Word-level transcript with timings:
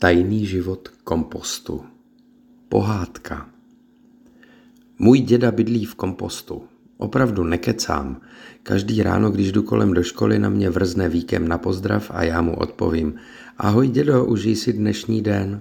Tajný 0.00 0.46
život 0.46 0.88
kompostu. 1.04 1.84
Pohádka. 2.68 3.48
Můj 4.98 5.20
děda 5.20 5.50
bydlí 5.52 5.84
v 5.84 5.94
kompostu. 5.94 6.62
Opravdu 6.96 7.44
nekecám. 7.44 8.20
Každý 8.62 9.02
ráno, 9.02 9.30
když 9.30 9.52
jdu 9.52 9.62
kolem 9.62 9.94
do 9.94 10.02
školy, 10.02 10.38
na 10.38 10.48
mě 10.48 10.70
vrzne 10.70 11.08
víkem 11.08 11.48
na 11.48 11.58
pozdrav 11.58 12.10
a 12.14 12.22
já 12.22 12.42
mu 12.42 12.56
odpovím. 12.56 13.14
Ahoj 13.58 13.88
dědo, 13.88 14.24
užij 14.24 14.56
si 14.56 14.72
dnešní 14.72 15.22
den. 15.22 15.60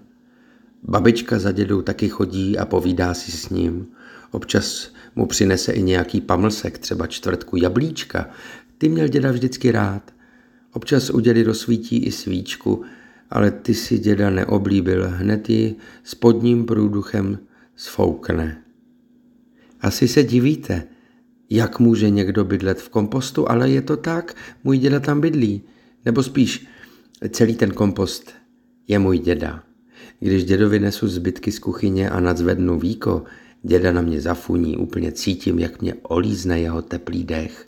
Babička 0.84 1.40
za 1.40 1.52
dědou 1.52 1.82
taky 1.82 2.10
chodí 2.10 2.58
a 2.58 2.66
povídá 2.66 3.14
si 3.14 3.32
s 3.32 3.50
ním. 3.50 3.88
Občas 4.32 4.94
mu 5.16 5.26
přinese 5.26 5.71
i 5.71 5.84
nějaký 5.84 6.21
pamlsek, 6.21 6.78
třeba 6.78 7.08
čtvrtku 7.08 7.58
jablíčka. 7.58 8.30
Ty 8.78 8.90
měl 8.90 9.08
děda 9.08 9.32
vždycky 9.32 9.71
rád. 9.71 10.14
Občas 10.74 11.10
u 11.10 11.20
dědy 11.20 11.44
rozsvítí 11.44 11.98
i 11.98 12.12
svíčku, 12.12 12.86
ale 13.30 13.52
ty 13.52 13.73
si 13.73 14.00
děda 14.00 14.30
neoblíbil, 14.30 15.10
hned 15.10 15.50
ji 15.50 15.75
spodním 16.04 16.65
průduchem 16.65 17.39
sfoukne. 17.75 18.64
Asi 19.82 20.07
se 20.07 20.24
divíte, 20.24 20.83
jak 21.50 21.79
může 21.79 22.10
někdo 22.10 22.46
bydlet 22.46 22.82
v 22.82 22.89
kompostu, 22.89 23.51
ale 23.51 23.70
je 23.70 23.82
to 23.82 23.97
tak, 23.97 24.36
můj 24.64 24.78
děda 24.78 25.00
tam 25.00 25.21
bydlí. 25.21 25.61
Nebo 26.06 26.23
spíš, 26.23 26.68
celý 27.29 27.56
ten 27.56 27.71
kompost 27.71 28.34
je 28.87 29.00
můj 29.00 29.20
děda. 29.20 29.64
Když 30.20 30.46
dědovi 30.46 30.79
nesu 30.79 31.07
zbytky 31.07 31.51
z 31.51 31.59
kuchyně 31.59 32.09
a 32.09 32.20
nadzvednu 32.20 32.80
víko, 32.80 33.23
děda 33.64 33.92
na 33.92 34.02
mě 34.02 34.22
zafuní, 34.22 34.78
úplně 34.78 35.11
cítím, 35.11 35.59
jak 35.59 35.81
mě 35.81 35.94
olízne 35.94 36.59
jeho 36.59 36.81
teplý 36.81 37.23
dech. 37.23 37.66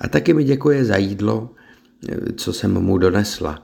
A 0.00 0.08
taky 0.08 0.34
mi 0.34 0.44
děkuje 0.44 0.84
za 0.84 0.96
jídlo, 0.96 1.54
co 2.36 2.52
jsem 2.52 2.80
mu 2.80 2.98
donesla 2.98 3.62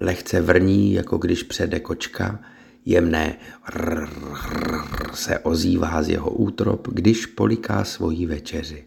lehce 0.00 0.40
vrní, 0.40 0.92
jako 0.92 1.18
když 1.18 1.42
přede 1.42 1.80
kočka, 1.80 2.40
jemné 2.84 3.36
rrr, 3.74 4.08
se 5.14 5.38
ozývá 5.38 6.02
z 6.02 6.08
jeho 6.08 6.30
útrop, 6.30 6.88
když 6.92 7.26
poliká 7.26 7.84
svoji 7.84 8.26
večeři. 8.26 8.84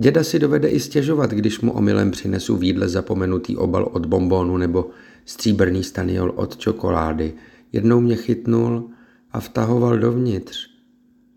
Děda 0.00 0.24
si 0.24 0.38
dovede 0.38 0.68
i 0.68 0.80
stěžovat, 0.80 1.30
když 1.30 1.60
mu 1.60 1.72
omylem 1.72 2.10
přinesu 2.10 2.56
v 2.56 2.64
jídle 2.64 2.88
zapomenutý 2.88 3.56
obal 3.56 3.84
od 3.92 4.06
bombónu 4.06 4.56
nebo 4.56 4.90
stříbrný 5.24 5.84
staniol 5.84 6.32
od 6.36 6.56
čokolády. 6.56 7.32
Jednou 7.72 8.00
mě 8.00 8.16
chytnul 8.16 8.90
a 9.32 9.40
vtahoval 9.40 9.98
dovnitř. 9.98 10.68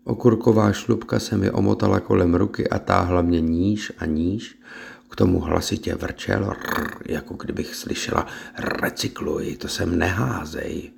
Okurková 0.04 0.72
šlubka 0.72 1.18
se 1.18 1.36
mi 1.36 1.50
omotala 1.50 2.00
kolem 2.00 2.34
ruky 2.34 2.68
a 2.68 2.78
táhla 2.78 3.22
mě 3.22 3.40
níž 3.40 3.92
a 3.98 4.06
níž, 4.06 4.58
k 5.12 5.16
tomu 5.16 5.40
hlasitě 5.40 5.94
vrčel, 5.94 6.52
jako 7.06 7.34
kdybych 7.34 7.74
slyšela 7.74 8.26
recykluj, 8.58 9.56
to 9.56 9.68
sem 9.68 9.98
neházej. 9.98 10.90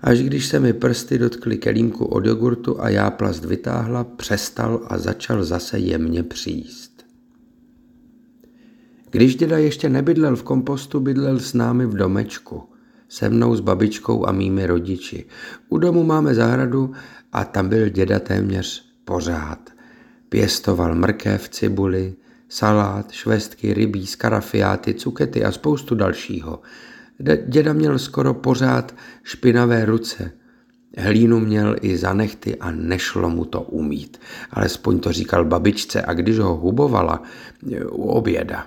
Až 0.00 0.22
když 0.22 0.46
se 0.46 0.60
mi 0.60 0.72
prsty 0.72 1.18
dotkly 1.18 1.58
kelímku 1.58 2.04
od 2.04 2.26
jogurtu 2.26 2.80
a 2.80 2.88
já 2.88 3.10
plast 3.10 3.44
vytáhla, 3.44 4.04
přestal 4.04 4.86
a 4.86 4.98
začal 4.98 5.44
zase 5.44 5.78
jemně 5.78 6.22
příst. 6.22 7.06
Když 9.10 9.36
děda 9.36 9.58
ještě 9.58 9.88
nebydlel 9.88 10.36
v 10.36 10.42
kompostu, 10.42 11.00
bydlel 11.00 11.38
s 11.38 11.54
námi 11.54 11.86
v 11.86 11.94
domečku. 11.94 12.62
Se 13.08 13.28
mnou, 13.28 13.56
s 13.56 13.60
babičkou 13.60 14.26
a 14.26 14.32
mými 14.32 14.66
rodiči. 14.66 15.26
U 15.68 15.78
domu 15.78 16.04
máme 16.04 16.34
zahradu 16.34 16.92
a 17.32 17.44
tam 17.44 17.68
byl 17.68 17.88
děda 17.88 18.18
téměř 18.18 18.84
pořád. 19.04 19.70
Pěstoval 20.28 20.94
mrkev, 20.94 21.48
cibuli, 21.48 22.14
salát, 22.50 23.12
švestky, 23.12 23.74
rybí, 23.74 24.06
skarafiáty, 24.06 24.94
cukety 24.94 25.44
a 25.44 25.52
spoustu 25.52 25.94
dalšího. 25.94 26.60
Děda 27.46 27.72
měl 27.72 27.98
skoro 27.98 28.34
pořád 28.34 28.94
špinavé 29.22 29.84
ruce. 29.84 30.32
Hlínu 30.98 31.40
měl 31.40 31.76
i 31.80 31.96
za 31.96 32.12
nechty 32.12 32.56
a 32.56 32.70
nešlo 32.70 33.30
mu 33.30 33.44
to 33.44 33.60
umít. 33.60 34.20
Alespoň 34.50 35.00
to 35.00 35.12
říkal 35.12 35.44
babičce 35.44 36.02
a 36.02 36.12
když 36.12 36.38
ho 36.38 36.56
hubovala 36.56 37.22
u 37.90 38.08
oběda. 38.08 38.66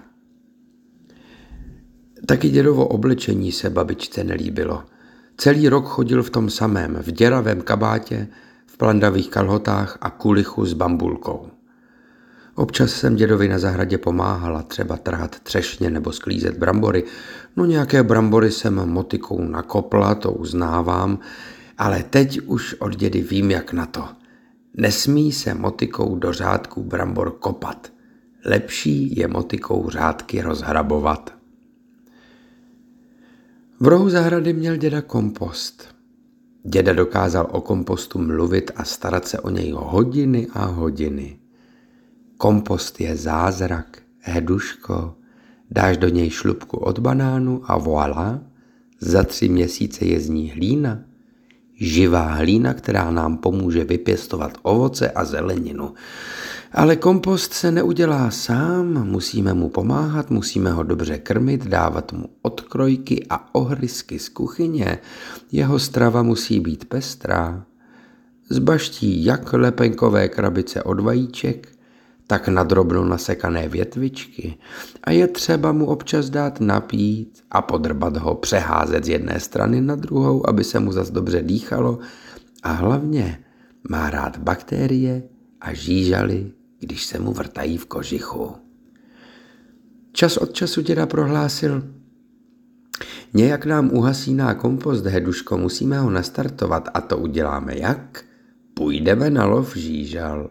Taky 2.25 2.49
dědovo 2.49 2.87
oblečení 2.87 3.51
se 3.51 3.69
babičce 3.69 4.23
nelíbilo. 4.23 4.83
Celý 5.37 5.69
rok 5.69 5.85
chodil 5.85 6.23
v 6.23 6.29
tom 6.29 6.49
samém, 6.49 6.95
v 7.01 7.11
děravém 7.11 7.61
kabátě, 7.61 8.27
v 8.65 8.77
plandavých 8.77 9.29
kalhotách 9.29 9.97
a 10.01 10.09
kulichu 10.09 10.65
s 10.65 10.73
bambulkou. 10.73 11.47
Občas 12.55 12.91
jsem 12.91 13.15
dědovi 13.15 13.47
na 13.47 13.59
zahradě 13.59 13.97
pomáhala, 13.97 14.61
třeba 14.61 14.97
trhat 14.97 15.39
třešně 15.39 15.89
nebo 15.89 16.11
sklízet 16.11 16.57
brambory. 16.57 17.03
No 17.55 17.65
nějaké 17.65 18.03
brambory 18.03 18.51
jsem 18.51 18.75
motikou 18.75 19.41
nakopla, 19.43 20.15
to 20.15 20.31
uznávám, 20.31 21.19
ale 21.77 22.03
teď 22.03 22.41
už 22.41 22.73
od 22.73 22.95
dědy 22.95 23.21
vím, 23.21 23.51
jak 23.51 23.73
na 23.73 23.85
to. 23.85 24.07
Nesmí 24.77 25.31
se 25.31 25.53
motikou 25.53 26.15
do 26.15 26.33
řádků 26.33 26.83
brambor 26.83 27.31
kopat. 27.31 27.91
Lepší 28.45 29.17
je 29.17 29.27
motikou 29.27 29.89
řádky 29.89 30.41
rozhrabovat. 30.41 31.33
V 33.79 33.87
rohu 33.87 34.09
zahrady 34.09 34.53
měl 34.53 34.75
děda 34.75 35.01
kompost. 35.01 35.95
Děda 36.63 36.93
dokázal 36.93 37.47
o 37.51 37.61
kompostu 37.61 38.19
mluvit 38.19 38.71
a 38.75 38.83
starat 38.83 39.27
se 39.27 39.39
o 39.39 39.49
něj 39.49 39.71
hodiny 39.77 40.47
a 40.53 40.65
hodiny. 40.65 41.42
Kompost 42.37 43.01
je 43.01 43.15
zázrak, 43.15 44.01
heduško, 44.19 45.15
dáš 45.71 45.97
do 45.97 46.07
něj 46.07 46.29
šlubku 46.29 46.77
od 46.77 46.99
banánu 46.99 47.61
a 47.65 47.79
voilà, 47.79 48.39
za 48.99 49.23
tři 49.23 49.49
měsíce 49.49 50.05
je 50.05 50.19
z 50.19 50.29
ní 50.29 50.51
hlína. 50.51 50.99
Živá 51.75 52.33
hlína, 52.33 52.73
která 52.73 53.11
nám 53.11 53.37
pomůže 53.37 53.83
vypěstovat 53.83 54.57
ovoce 54.61 55.11
a 55.11 55.25
zeleninu. 55.25 55.93
Ale 56.71 56.95
kompost 56.95 57.53
se 57.53 57.71
neudělá 57.71 58.31
sám, 58.31 59.07
musíme 59.07 59.53
mu 59.53 59.69
pomáhat, 59.69 60.31
musíme 60.31 60.71
ho 60.71 60.83
dobře 60.83 61.17
krmit, 61.17 61.67
dávat 61.67 62.13
mu 62.13 62.29
odkrojky 62.41 63.25
a 63.29 63.55
ohrysky 63.55 64.19
z 64.19 64.29
kuchyně. 64.29 64.97
Jeho 65.51 65.79
strava 65.79 66.23
musí 66.23 66.59
být 66.59 66.85
pestrá. 66.85 67.65
Zbaští 68.49 69.25
jak 69.25 69.53
lepenkové 69.53 70.29
krabice 70.29 70.83
od 70.83 70.99
vajíček, 70.99 71.72
tak 72.27 72.47
na 72.47 72.63
drobno 72.63 73.05
nasekané 73.05 73.67
větvičky 73.67 74.57
a 75.03 75.11
je 75.11 75.27
třeba 75.27 75.71
mu 75.71 75.85
občas 75.85 76.29
dát 76.29 76.59
napít 76.59 77.43
a 77.51 77.61
podrbat 77.61 78.17
ho, 78.17 78.35
přeházet 78.35 79.05
z 79.05 79.09
jedné 79.09 79.39
strany 79.39 79.81
na 79.81 79.95
druhou, 79.95 80.49
aby 80.49 80.63
se 80.63 80.79
mu 80.79 80.91
zas 80.91 81.09
dobře 81.09 81.41
dýchalo 81.41 81.99
a 82.63 82.71
hlavně 82.71 83.43
má 83.89 84.09
rád 84.09 84.37
bakterie 84.37 85.23
a 85.61 85.73
žížaly, 85.73 86.51
když 86.79 87.05
se 87.05 87.19
mu 87.19 87.33
vrtají 87.33 87.77
v 87.77 87.85
kožichu. 87.85 88.55
Čas 90.11 90.37
od 90.37 90.53
času 90.53 90.81
děda 90.81 91.05
prohlásil, 91.05 91.83
nějak 93.33 93.65
nám 93.65 93.89
uhasíná 93.93 94.53
kompost, 94.53 95.05
Heduško, 95.05 95.57
musíme 95.57 95.99
ho 95.99 96.09
nastartovat 96.09 96.89
a 96.93 97.01
to 97.01 97.17
uděláme 97.17 97.79
jak? 97.79 98.25
Půjdeme 98.73 99.29
na 99.29 99.45
lov 99.45 99.75
žížal. 99.75 100.49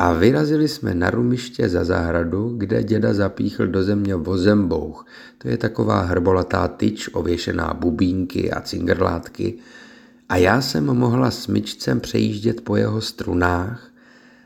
A 0.00 0.12
vyrazili 0.12 0.68
jsme 0.68 0.94
na 0.94 1.10
rumiště 1.10 1.68
za 1.68 1.84
zahradu, 1.84 2.54
kde 2.56 2.82
děda 2.82 3.14
zapíchl 3.14 3.66
do 3.66 3.82
země 3.82 4.14
vozembouch. 4.14 5.06
To 5.38 5.48
je 5.48 5.56
taková 5.56 6.00
hrbolatá 6.00 6.68
tyč 6.68 7.10
ověšená 7.12 7.74
bubínky 7.80 8.50
a 8.50 8.60
cingrlátky. 8.60 9.54
A 10.28 10.36
já 10.36 10.60
jsem 10.60 10.84
mohla 10.84 11.30
smyčcem 11.30 12.00
přejíždět 12.00 12.60
po 12.60 12.76
jeho 12.76 13.00
strunách, 13.00 13.90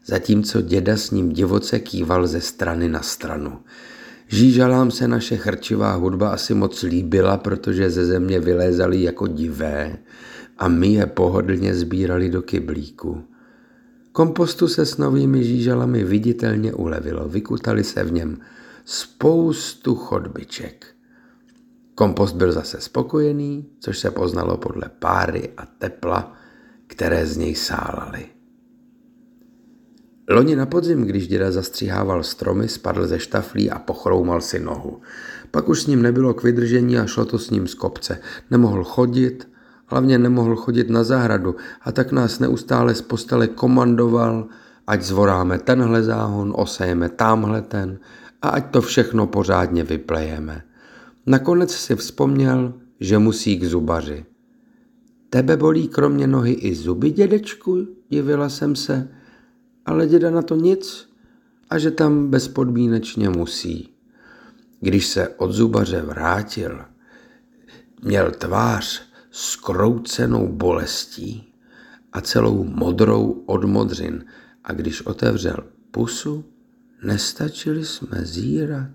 zatímco 0.06 0.60
děda 0.60 0.96
s 0.96 1.10
ním 1.10 1.32
divoce 1.32 1.78
kýval 1.78 2.26
ze 2.26 2.40
strany 2.40 2.88
na 2.88 3.02
stranu. 3.02 3.58
Žížalám 4.28 4.90
se 4.90 5.08
naše 5.08 5.36
chrčivá 5.36 5.94
hudba 5.94 6.28
asi 6.28 6.54
moc 6.54 6.82
líbila, 6.82 7.36
protože 7.36 7.90
ze 7.90 8.06
země 8.06 8.40
vylézali 8.40 9.02
jako 9.02 9.26
divé 9.26 9.96
a 10.58 10.68
my 10.68 10.88
je 10.92 11.06
pohodlně 11.06 11.74
sbírali 11.74 12.28
do 12.28 12.42
kyblíku. 12.42 13.33
Kompostu 14.16 14.68
se 14.68 14.86
s 14.86 14.96
novými 14.96 15.44
žížalami 15.44 16.04
viditelně 16.04 16.74
ulevilo, 16.74 17.28
vykutali 17.28 17.84
se 17.84 18.04
v 18.04 18.12
něm 18.12 18.38
spoustu 18.84 19.94
chodbiček. 19.94 20.86
Kompost 21.94 22.36
byl 22.36 22.52
zase 22.52 22.80
spokojený, 22.80 23.66
což 23.80 23.98
se 23.98 24.10
poznalo 24.10 24.56
podle 24.56 24.90
páry 24.98 25.50
a 25.56 25.66
tepla, 25.66 26.32
které 26.86 27.26
z 27.26 27.36
něj 27.36 27.54
sálaly. 27.54 28.26
Loni 30.30 30.56
na 30.56 30.66
podzim, 30.66 31.04
když 31.04 31.28
děda 31.28 31.50
zastřihával 31.50 32.22
stromy, 32.22 32.68
spadl 32.68 33.06
ze 33.06 33.18
štaflí 33.18 33.70
a 33.70 33.78
pochroumal 33.78 34.40
si 34.40 34.60
nohu. 34.60 35.00
Pak 35.50 35.68
už 35.68 35.82
s 35.82 35.86
ním 35.86 36.02
nebylo 36.02 36.34
k 36.34 36.42
vydržení 36.42 36.98
a 36.98 37.06
šlo 37.06 37.24
to 37.24 37.38
s 37.38 37.50
ním 37.50 37.66
z 37.66 37.74
kopce. 37.74 38.20
Nemohl 38.50 38.84
chodit, 38.84 39.53
Hlavně 39.86 40.18
nemohl 40.18 40.56
chodit 40.56 40.90
na 40.90 41.04
zahradu 41.04 41.56
a 41.82 41.92
tak 41.92 42.12
nás 42.12 42.38
neustále 42.38 42.94
z 42.94 43.02
postele 43.02 43.46
komandoval, 43.46 44.48
ať 44.86 45.02
zvoráme 45.02 45.58
tenhle 45.58 46.02
záhon, 46.02 46.52
osejeme 46.56 47.08
tamhle 47.08 47.62
ten 47.62 47.98
a 48.42 48.48
ať 48.48 48.70
to 48.70 48.80
všechno 48.82 49.26
pořádně 49.26 49.84
vyplejeme. 49.84 50.62
Nakonec 51.26 51.72
si 51.72 51.96
vzpomněl, 51.96 52.74
že 53.00 53.18
musí 53.18 53.58
k 53.58 53.64
zubaři. 53.64 54.24
Tebe 55.30 55.56
bolí 55.56 55.88
kromě 55.88 56.26
nohy 56.26 56.52
i 56.52 56.74
zuby, 56.74 57.10
dědečku? 57.10 57.86
Divila 58.08 58.48
jsem 58.48 58.76
se. 58.76 59.08
Ale 59.86 60.06
děda 60.06 60.30
na 60.30 60.42
to 60.42 60.56
nic 60.56 61.08
a 61.70 61.78
že 61.78 61.90
tam 61.90 62.28
bezpodmínečně 62.30 63.28
musí. 63.28 63.90
Když 64.80 65.06
se 65.06 65.28
od 65.28 65.52
zubaře 65.52 66.02
vrátil, 66.02 66.80
měl 68.02 68.30
tvář 68.30 69.13
skroucenou 69.36 70.48
bolestí 70.48 71.54
a 72.12 72.20
celou 72.20 72.64
modrou 72.64 73.42
od 73.46 73.64
modřin 73.64 74.24
a 74.64 74.72
když 74.72 75.02
otevřel 75.02 75.56
pusu, 75.90 76.44
nestačili 77.04 77.84
jsme 77.84 78.24
zírat, 78.24 78.90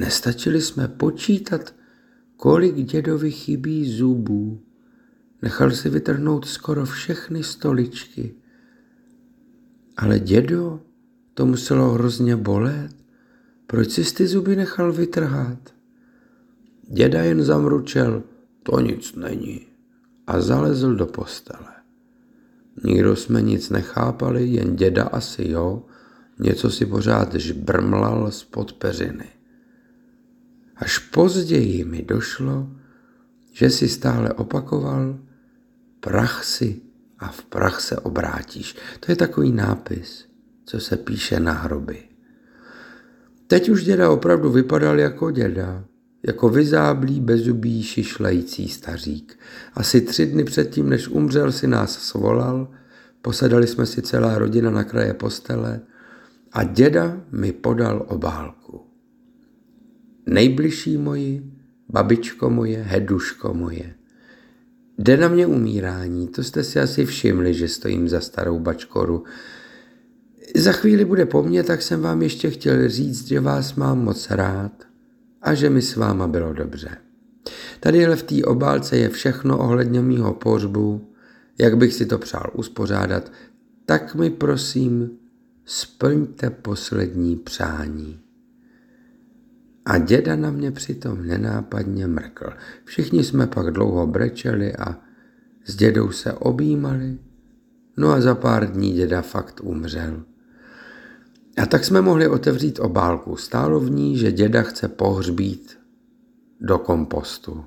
nestačili 0.00 0.60
jsme 0.60 0.88
počítat, 0.88 1.74
kolik 2.36 2.74
dědovi 2.74 3.30
chybí 3.30 3.96
zubů. 3.96 4.62
Nechal 5.42 5.70
si 5.70 5.88
vytrhnout 5.88 6.48
skoro 6.48 6.86
všechny 6.86 7.42
stoličky. 7.42 8.34
Ale 9.96 10.18
dědo, 10.18 10.80
to 11.34 11.46
muselo 11.46 11.90
hrozně 11.90 12.36
bolet. 12.36 12.96
Proč 13.66 13.90
si 13.90 14.14
ty 14.14 14.26
zuby 14.26 14.56
nechal 14.56 14.92
vytrhat? 14.92 15.58
Děda 16.88 17.22
jen 17.22 17.42
zamručel, 17.42 18.22
to 18.64 18.80
nic 18.80 19.14
není, 19.14 19.66
a 20.26 20.40
zalezl 20.40 20.94
do 20.94 21.06
postele. 21.06 21.74
Nikdo 22.84 23.16
jsme 23.16 23.42
nic 23.42 23.70
nechápali, 23.70 24.46
jen 24.46 24.76
děda 24.76 25.04
asi 25.04 25.48
jo, 25.48 25.82
něco 26.38 26.70
si 26.70 26.86
pořád 26.86 27.34
žbrmlal 27.34 28.30
spod 28.30 28.72
peřiny. 28.72 29.28
Až 30.76 30.98
později 30.98 31.84
mi 31.84 32.02
došlo, 32.02 32.68
že 33.52 33.70
si 33.70 33.88
stále 33.88 34.32
opakoval, 34.32 35.18
prach 36.00 36.44
si 36.44 36.80
a 37.18 37.28
v 37.28 37.44
prach 37.44 37.80
se 37.80 37.98
obrátíš. 37.98 38.76
To 39.00 39.12
je 39.12 39.16
takový 39.16 39.52
nápis, 39.52 40.28
co 40.64 40.80
se 40.80 40.96
píše 40.96 41.40
na 41.40 41.52
hroby. 41.52 42.02
Teď 43.46 43.68
už 43.68 43.84
děda 43.84 44.10
opravdu 44.10 44.50
vypadal 44.50 44.98
jako 44.98 45.30
děda, 45.30 45.84
jako 46.26 46.48
vyzáblý, 46.48 47.20
bezubý, 47.20 47.82
šišlající 47.82 48.68
stařík. 48.68 49.38
Asi 49.74 50.00
tři 50.00 50.26
dny 50.26 50.44
předtím, 50.44 50.88
než 50.88 51.08
umřel, 51.08 51.52
si 51.52 51.66
nás 51.66 51.98
svolal, 51.98 52.68
posadali 53.22 53.66
jsme 53.66 53.86
si 53.86 54.02
celá 54.02 54.38
rodina 54.38 54.70
na 54.70 54.84
kraje 54.84 55.14
postele 55.14 55.80
a 56.52 56.64
děda 56.64 57.20
mi 57.32 57.52
podal 57.52 58.06
obálku. 58.08 58.80
Nejbližší 60.26 60.96
moji, 60.96 61.52
babičko 61.88 62.50
moje, 62.50 62.82
heduško 62.82 63.54
moje. 63.54 63.94
Jde 64.98 65.16
na 65.16 65.28
mě 65.28 65.46
umírání, 65.46 66.28
to 66.28 66.42
jste 66.42 66.64
si 66.64 66.80
asi 66.80 67.04
všimli, 67.04 67.54
že 67.54 67.68
stojím 67.68 68.08
za 68.08 68.20
starou 68.20 68.58
bačkoru. 68.58 69.24
Za 70.56 70.72
chvíli 70.72 71.04
bude 71.04 71.26
po 71.26 71.42
mně, 71.42 71.62
tak 71.62 71.82
jsem 71.82 72.00
vám 72.00 72.22
ještě 72.22 72.50
chtěl 72.50 72.88
říct, 72.88 73.28
že 73.28 73.40
vás 73.40 73.74
mám 73.74 74.04
moc 74.04 74.30
rád 74.30 74.93
a 75.44 75.54
že 75.54 75.70
mi 75.70 75.82
s 75.82 75.96
váma 75.96 76.28
bylo 76.28 76.52
dobře. 76.52 76.96
Tadyhle 77.80 78.16
v 78.16 78.22
té 78.22 78.44
obálce 78.44 78.96
je 78.96 79.08
všechno 79.08 79.58
ohledně 79.58 80.00
mýho 80.02 80.34
pohřbu, 80.34 81.14
jak 81.58 81.76
bych 81.76 81.94
si 81.94 82.06
to 82.06 82.18
přál 82.18 82.50
uspořádat, 82.54 83.32
tak 83.86 84.14
mi 84.14 84.30
prosím 84.30 85.10
splňte 85.64 86.50
poslední 86.50 87.36
přání. 87.36 88.20
A 89.84 89.98
děda 89.98 90.36
na 90.36 90.50
mě 90.50 90.70
přitom 90.70 91.26
nenápadně 91.26 92.06
mrkl. 92.06 92.52
Všichni 92.84 93.24
jsme 93.24 93.46
pak 93.46 93.70
dlouho 93.70 94.06
brečeli 94.06 94.76
a 94.76 94.98
s 95.64 95.76
dědou 95.76 96.10
se 96.10 96.32
objímali. 96.32 97.18
No 97.96 98.10
a 98.10 98.20
za 98.20 98.34
pár 98.34 98.72
dní 98.72 98.92
děda 98.92 99.22
fakt 99.22 99.60
umřel. 99.62 100.22
A 101.62 101.66
tak 101.66 101.84
jsme 101.84 102.00
mohli 102.00 102.28
otevřít 102.28 102.78
obálku. 102.78 103.36
Stálo 103.36 103.80
v 103.80 103.90
ní, 103.90 104.18
že 104.18 104.32
děda 104.32 104.62
chce 104.62 104.88
pohřbít 104.88 105.78
do 106.60 106.78
kompostu. 106.78 107.64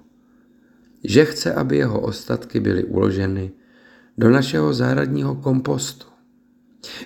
Že 1.04 1.26
chce, 1.26 1.54
aby 1.54 1.78
jeho 1.78 2.00
ostatky 2.00 2.60
byly 2.60 2.84
uloženy 2.84 3.52
do 4.18 4.30
našeho 4.30 4.74
zahradního 4.74 5.36
kompostu. 5.36 6.06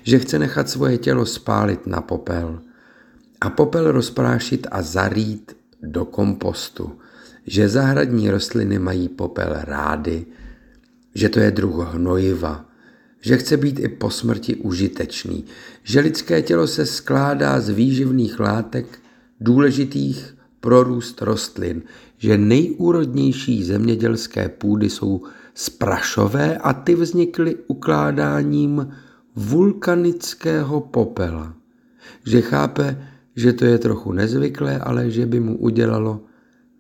Že 0.03 0.19
chce 0.19 0.39
nechat 0.39 0.69
svoje 0.69 0.97
tělo 0.97 1.25
spálit 1.25 1.87
na 1.87 2.01
popel 2.01 2.61
a 3.41 3.49
popel 3.49 3.91
rozprášit 3.91 4.67
a 4.71 4.81
zarít 4.81 5.57
do 5.81 6.05
kompostu. 6.05 6.99
Že 7.45 7.69
zahradní 7.69 8.29
rostliny 8.29 8.79
mají 8.79 9.09
popel 9.09 9.53
rády, 9.53 10.25
že 11.15 11.29
to 11.29 11.39
je 11.39 11.51
druh 11.51 11.93
hnojiva, 11.93 12.65
že 13.21 13.37
chce 13.37 13.57
být 13.57 13.79
i 13.79 13.87
po 13.87 14.09
smrti 14.09 14.55
užitečný, 14.55 15.45
že 15.83 15.99
lidské 15.99 16.41
tělo 16.41 16.67
se 16.67 16.85
skládá 16.85 17.61
z 17.61 17.69
výživných 17.69 18.39
látek 18.39 18.99
důležitých 19.39 20.37
pro 20.59 20.83
růst 20.83 21.21
rostlin, 21.21 21.81
že 22.17 22.37
nejúrodnější 22.37 23.63
zemědělské 23.63 24.49
půdy 24.49 24.89
jsou 24.89 25.21
sprašové 25.53 26.57
a 26.57 26.73
ty 26.73 26.95
vznikly 26.95 27.55
ukládáním 27.67 28.87
vulkanického 29.35 30.81
popela, 30.81 31.53
že 32.25 32.41
chápe, 32.41 33.07
že 33.35 33.53
to 33.53 33.65
je 33.65 33.77
trochu 33.77 34.11
nezvyklé, 34.11 34.79
ale 34.79 35.11
že 35.11 35.25
by 35.25 35.39
mu 35.39 35.57
udělalo 35.57 36.21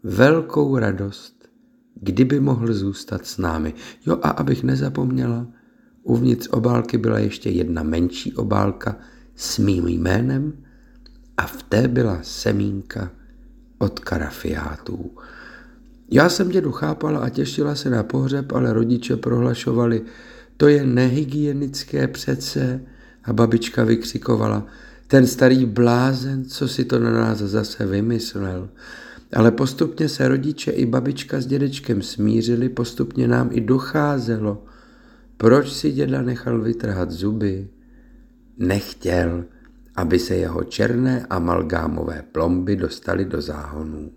velkou 0.03 0.77
radost, 0.77 1.49
kdyby 1.95 2.39
mohl 2.39 2.73
zůstat 2.73 3.25
s 3.25 3.37
námi. 3.37 3.73
Jo 4.05 4.19
a 4.21 4.29
abych 4.29 4.63
nezapomněla, 4.63 5.47
Uvnitř 6.03 6.47
obálky 6.51 6.97
byla 6.97 7.19
ještě 7.19 7.49
jedna 7.49 7.83
menší 7.83 8.33
obálka 8.33 8.95
s 9.35 9.57
mým 9.57 9.87
jménem 9.87 10.53
a 11.37 11.47
v 11.47 11.63
té 11.63 11.87
byla 11.87 12.19
semínka 12.21 13.11
od 13.77 13.99
karafiátů. 13.99 15.11
Já 16.11 16.29
jsem 16.29 16.49
dědu 16.49 16.71
chápala 16.71 17.19
a 17.19 17.29
těšila 17.29 17.75
se 17.75 17.89
na 17.89 18.03
pohřeb, 18.03 18.51
ale 18.51 18.73
rodiče 18.73 19.15
prohlašovali, 19.15 20.01
to 20.57 20.67
je 20.67 20.85
nehygienické 20.85 22.07
přece 22.07 22.81
a 23.23 23.33
babička 23.33 23.83
vykřikovala, 23.83 24.65
ten 25.07 25.27
starý 25.27 25.65
blázen, 25.65 26.45
co 26.45 26.67
si 26.67 26.85
to 26.85 26.99
na 26.99 27.11
nás 27.11 27.37
zase 27.37 27.85
vymyslel. 27.85 28.69
Ale 29.33 29.51
postupně 29.51 30.09
se 30.09 30.27
rodiče 30.27 30.71
i 30.71 30.85
babička 30.85 31.41
s 31.41 31.45
dědečkem 31.45 32.01
smířili, 32.01 32.69
postupně 32.69 33.27
nám 33.27 33.49
i 33.51 33.61
docházelo, 33.61 34.63
proč 35.41 35.71
si 35.71 35.91
děda 35.91 36.21
nechal 36.21 36.61
vytrhat 36.61 37.11
zuby? 37.11 37.69
Nechtěl, 38.57 39.45
aby 39.95 40.19
se 40.19 40.35
jeho 40.35 40.63
černé 40.63 41.25
amalgámové 41.29 42.23
plomby 42.31 42.75
dostaly 42.75 43.25
do 43.25 43.41
záhonů. 43.41 44.11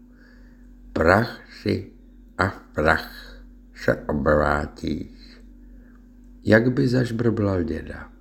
Prach 0.93 1.41
si 1.63 1.93
a 2.39 2.65
prach 2.75 3.41
se 3.75 3.95
obrátíš. 3.95 5.41
Jak 6.45 6.73
by 6.73 6.89
zažbrblal 6.89 7.63
děda. 7.63 8.13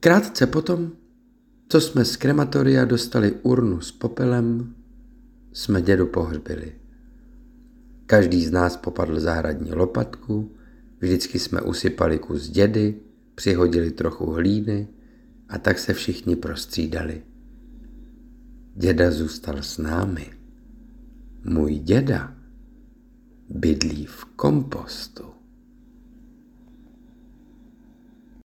Krátce 0.00 0.46
potom, 0.46 0.92
co 1.68 1.80
jsme 1.80 2.04
z 2.04 2.16
krematoria 2.16 2.84
dostali 2.84 3.32
urnu 3.42 3.80
s 3.80 3.92
popelem, 3.92 4.74
jsme 5.52 5.82
dědu 5.82 6.06
pohřbili. 6.06 6.72
Každý 8.06 8.44
z 8.44 8.50
nás 8.50 8.76
popadl 8.76 9.20
zahradní 9.20 9.72
lopatku, 9.72 10.57
Vždycky 11.00 11.38
jsme 11.38 11.60
usypali 11.60 12.18
kus 12.18 12.48
dědy, 12.48 13.00
přihodili 13.34 13.90
trochu 13.90 14.30
hlíny 14.30 14.88
a 15.48 15.58
tak 15.58 15.78
se 15.78 15.94
všichni 15.94 16.36
prostřídali. 16.36 17.22
Děda 18.74 19.10
zůstal 19.10 19.62
s 19.62 19.78
námi. 19.78 20.26
Můj 21.44 21.78
děda 21.78 22.34
bydlí 23.48 24.06
v 24.06 24.24
kompostu. 24.24 25.37